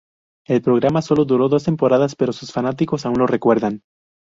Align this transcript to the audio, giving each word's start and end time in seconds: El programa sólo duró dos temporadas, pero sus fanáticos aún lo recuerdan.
El 0.47 0.63
programa 0.63 1.03
sólo 1.03 1.25
duró 1.25 1.47
dos 1.47 1.65
temporadas, 1.65 2.15
pero 2.15 2.33
sus 2.33 2.51
fanáticos 2.51 3.05
aún 3.05 3.19
lo 3.19 3.27
recuerdan. 3.27 3.83